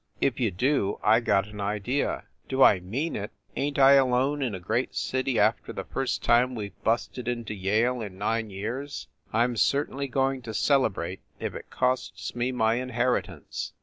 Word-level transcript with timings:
"If 0.19 0.39
you 0.39 0.49
do, 0.49 0.97
I 1.03 1.19
got 1.19 1.49
an 1.49 1.61
idea." 1.61 2.23
"Do 2.49 2.63
I 2.63 2.79
mean 2.79 3.15
it! 3.15 3.29
Ain 3.55 3.75
t 3.75 3.81
I 3.81 3.91
alone 3.91 4.41
in 4.41 4.55
a 4.55 4.59
great 4.59 4.95
city 4.95 5.37
after 5.39 5.71
the 5.71 5.83
first 5.83 6.23
time 6.23 6.55
we 6.55 6.69
ve 6.69 6.75
busted 6.83 7.27
into 7.27 7.53
Yale 7.53 8.01
in 8.01 8.17
nine 8.17 8.49
years? 8.49 9.07
I 9.31 9.43
m 9.43 9.55
certainly 9.55 10.07
going 10.07 10.41
to 10.41 10.55
celebrate 10.55 11.19
if 11.39 11.53
it 11.53 11.69
costs 11.69 12.35
me 12.35 12.51
my 12.51 12.77
inheritance!" 12.81 13.73